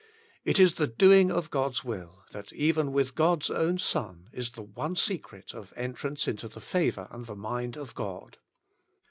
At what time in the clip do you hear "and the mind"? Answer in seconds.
7.11-7.77